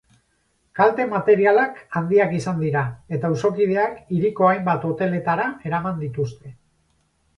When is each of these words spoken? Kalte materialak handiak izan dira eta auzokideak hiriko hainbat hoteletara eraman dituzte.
Kalte 0.77 1.03
materialak 1.09 1.77
handiak 1.99 2.33
izan 2.39 2.63
dira 2.63 2.83
eta 3.17 3.31
auzokideak 3.33 3.99
hiriko 4.17 4.49
hainbat 4.49 4.89
hoteletara 4.93 5.47
eraman 5.71 6.01
dituzte. 6.07 6.57